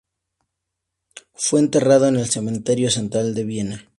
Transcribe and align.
Fue 1.35 1.59
enterrado 1.59 2.07
en 2.07 2.15
el 2.15 2.25
Cementerio 2.25 2.89
central 2.89 3.35
de 3.35 3.43
Viena. 3.43 3.85